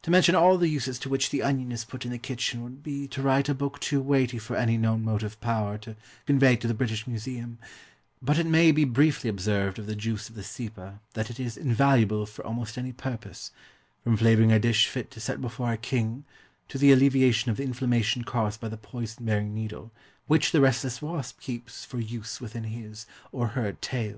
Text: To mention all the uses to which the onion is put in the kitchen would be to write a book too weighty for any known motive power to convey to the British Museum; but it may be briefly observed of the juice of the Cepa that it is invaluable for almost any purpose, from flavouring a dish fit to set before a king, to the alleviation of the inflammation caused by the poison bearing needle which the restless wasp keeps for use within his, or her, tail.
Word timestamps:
To 0.00 0.10
mention 0.10 0.34
all 0.34 0.56
the 0.56 0.66
uses 0.70 0.98
to 1.00 1.10
which 1.10 1.28
the 1.28 1.42
onion 1.42 1.72
is 1.72 1.84
put 1.84 2.06
in 2.06 2.10
the 2.10 2.16
kitchen 2.16 2.62
would 2.62 2.82
be 2.82 3.06
to 3.08 3.20
write 3.20 3.50
a 3.50 3.54
book 3.54 3.78
too 3.80 4.00
weighty 4.00 4.38
for 4.38 4.56
any 4.56 4.78
known 4.78 5.04
motive 5.04 5.38
power 5.42 5.76
to 5.76 5.94
convey 6.24 6.56
to 6.56 6.66
the 6.66 6.72
British 6.72 7.06
Museum; 7.06 7.58
but 8.22 8.38
it 8.38 8.46
may 8.46 8.72
be 8.72 8.84
briefly 8.86 9.28
observed 9.28 9.78
of 9.78 9.84
the 9.84 9.94
juice 9.94 10.30
of 10.30 10.36
the 10.36 10.40
Cepa 10.42 11.00
that 11.12 11.28
it 11.28 11.38
is 11.38 11.58
invaluable 11.58 12.24
for 12.24 12.46
almost 12.46 12.78
any 12.78 12.92
purpose, 12.94 13.52
from 14.02 14.16
flavouring 14.16 14.52
a 14.52 14.58
dish 14.58 14.86
fit 14.88 15.10
to 15.10 15.20
set 15.20 15.38
before 15.42 15.70
a 15.70 15.76
king, 15.76 16.24
to 16.70 16.78
the 16.78 16.90
alleviation 16.90 17.50
of 17.50 17.58
the 17.58 17.64
inflammation 17.64 18.24
caused 18.24 18.58
by 18.58 18.68
the 18.70 18.78
poison 18.78 19.26
bearing 19.26 19.52
needle 19.52 19.92
which 20.28 20.52
the 20.52 20.62
restless 20.62 21.02
wasp 21.02 21.38
keeps 21.40 21.84
for 21.84 22.00
use 22.00 22.40
within 22.40 22.64
his, 22.64 23.04
or 23.32 23.48
her, 23.48 23.74
tail. 23.82 24.10